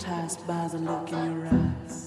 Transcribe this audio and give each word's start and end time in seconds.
Hypnotized 0.00 0.46
by 0.46 0.68
the 0.68 0.78
look 0.78 1.12
in 1.12 1.36
your 1.36 1.46
eyes. 1.46 1.99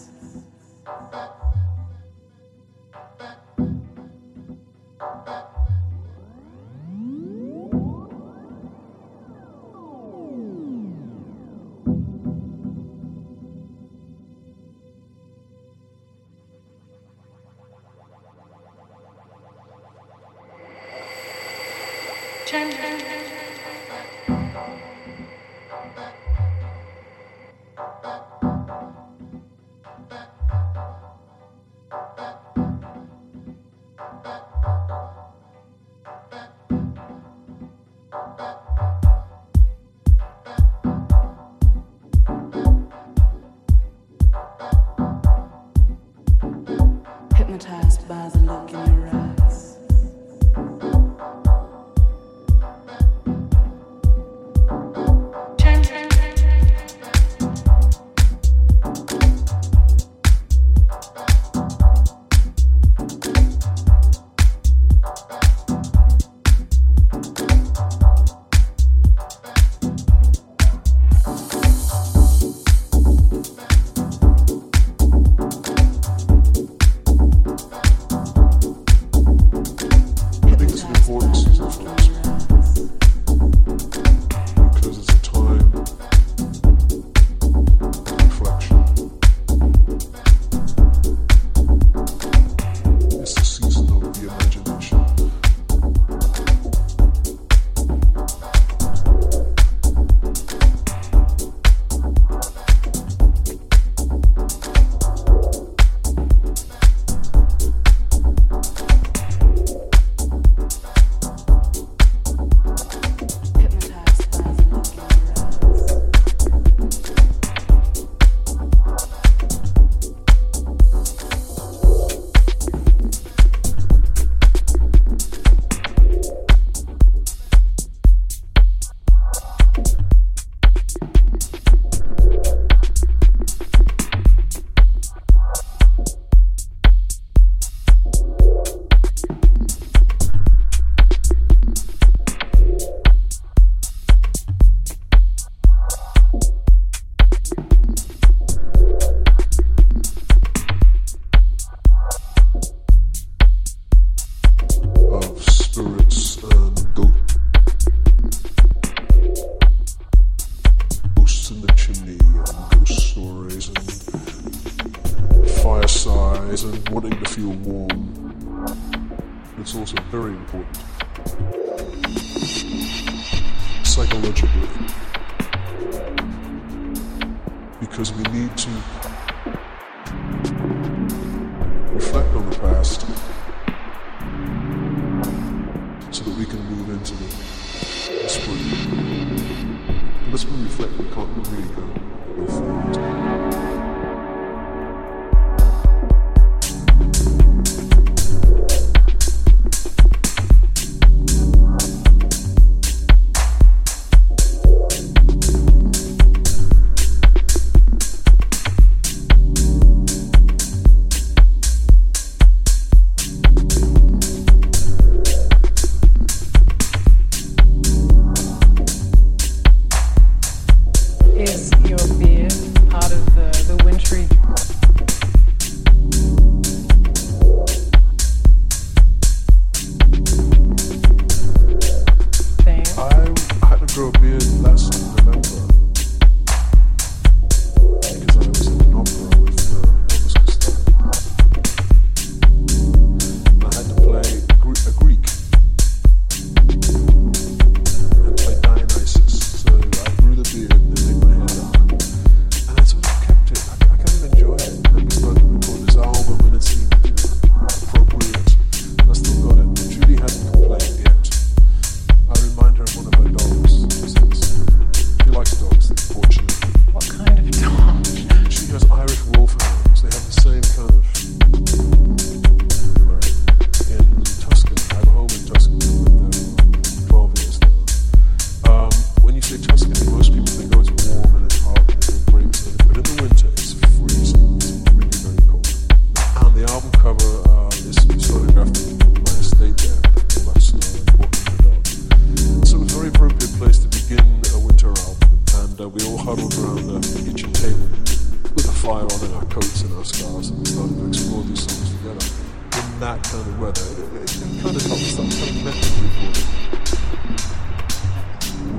That 303.03 303.21
kind 303.23 303.45
of 303.45 303.59
weather. 303.59 303.81
It, 303.83 304.07
it, 304.15 304.31
it 304.31 304.63
kind 304.63 304.75
of 304.77 304.87
us 304.87 305.15
that 305.19 305.27
kind 305.35 305.67
of. 305.67 305.75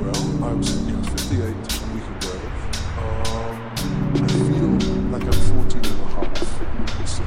Well, 0.00 0.24
I 0.44 0.52
was 0.54 0.70
yeah, 0.88 1.02
58 1.02 1.44
a 1.44 1.88
week 1.92 2.08
ago. 2.08 2.32
Um, 3.04 3.54
I 4.16 4.28
feel 4.48 4.72
like 5.12 5.26
I'm 5.28 5.36
14 5.68 5.76
and 5.76 6.00
a 6.00 6.08
half. 6.08 6.40
So, 7.06 7.22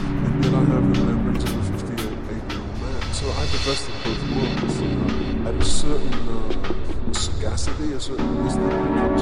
and 0.00 0.34
then 0.42 0.54
I 0.54 0.64
have 0.64 0.84
the 0.94 1.00
remembrance 1.04 1.44
of 1.44 1.52
a 1.58 1.62
58 1.78 2.00
year 2.00 2.12
old 2.56 2.74
man. 2.80 3.00
So 3.12 3.28
I 3.28 3.30
have 3.44 3.52
the 3.52 3.60
best 3.68 3.84
of 3.84 3.94
both 4.02 4.22
worlds. 4.32 4.76
Uh, 4.80 5.48
at 5.48 5.54
a 5.54 5.62
certain 5.62 6.14
uh, 6.24 7.12
sagacity, 7.12 7.92
a 7.92 8.00
certain 8.00 8.44
wisdom 8.44 8.70
that 8.70 9.20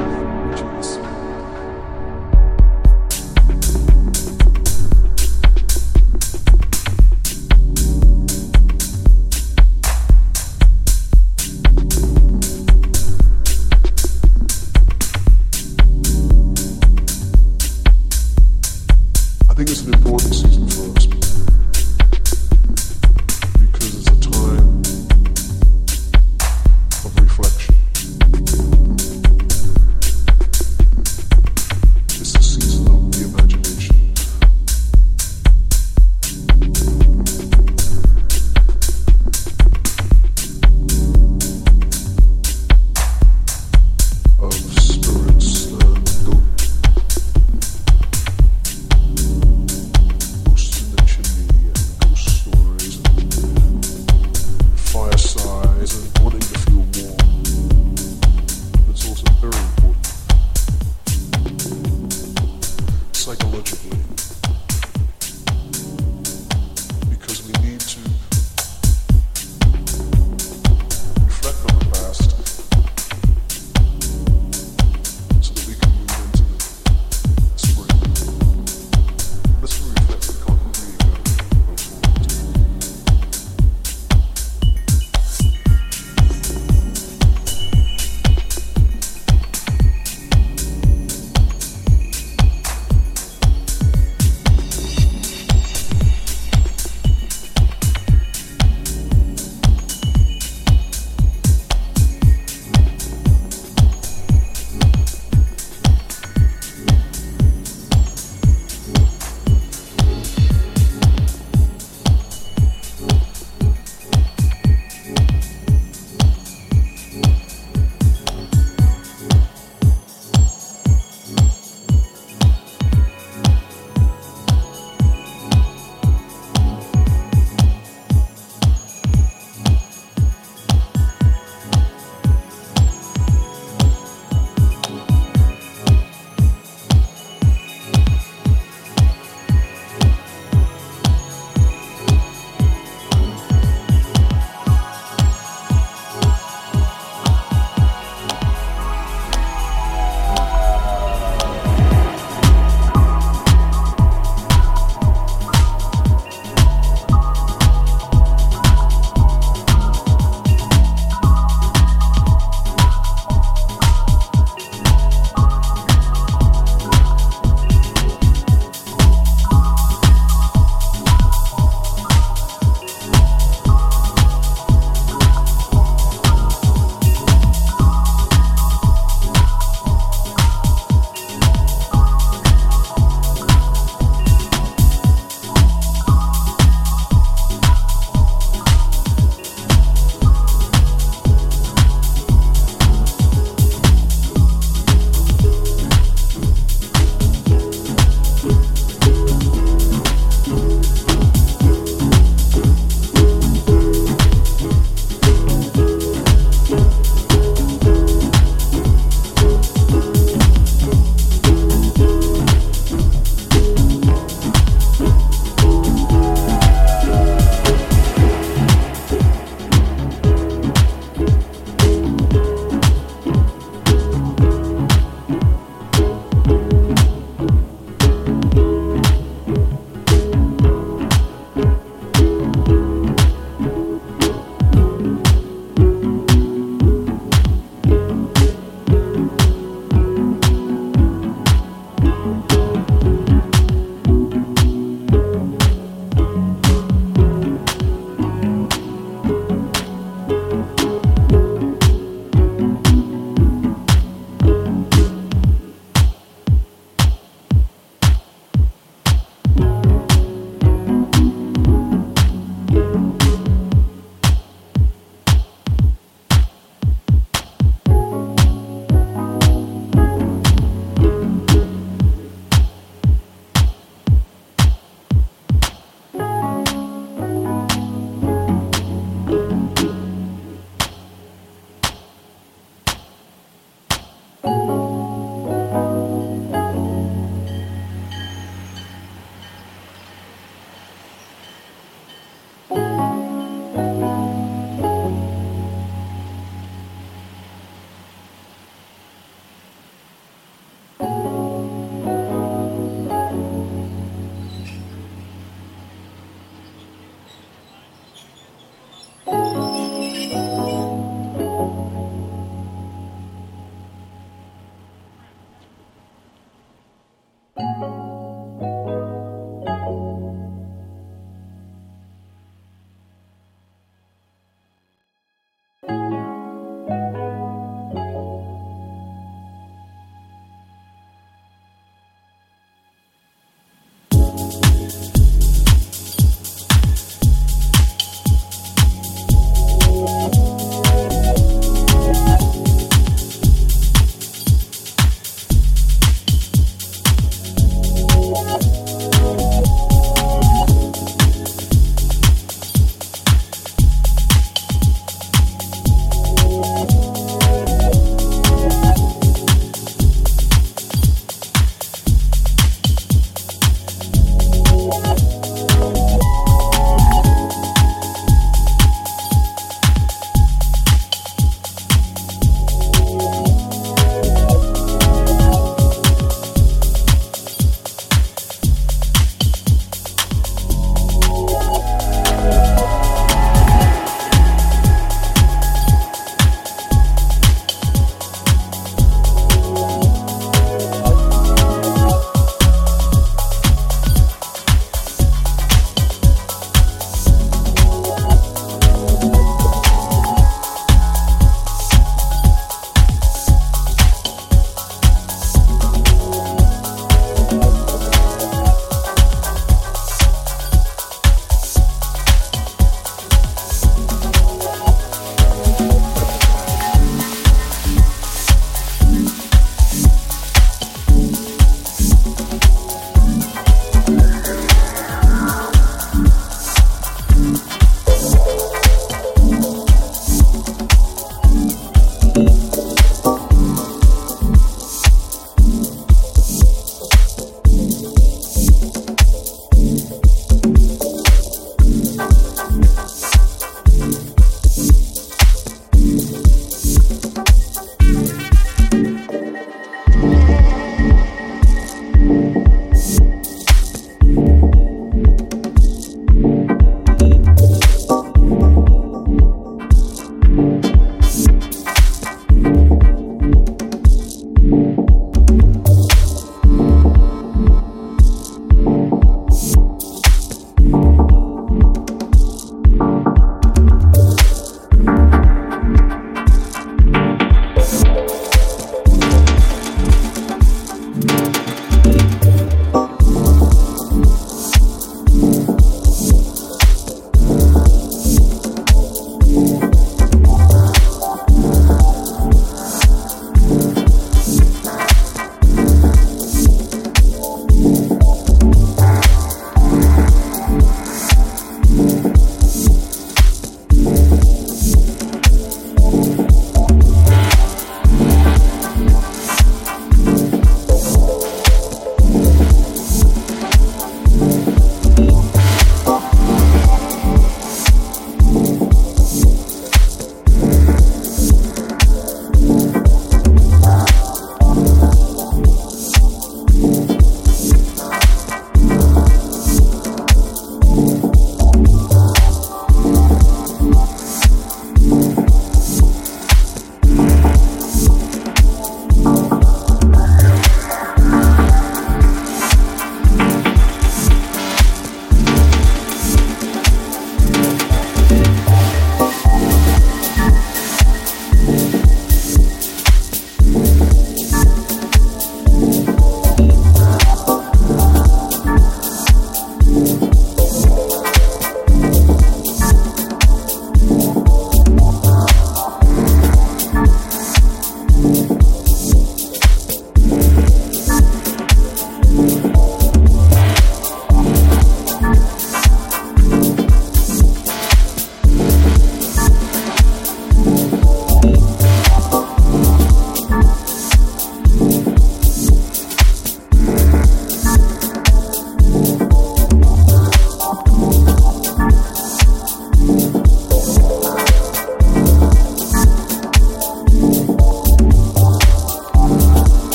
comes 0.57 1.12